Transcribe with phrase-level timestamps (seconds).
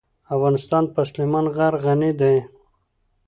[0.35, 2.35] افغانستان په سلیمان غر غني دی.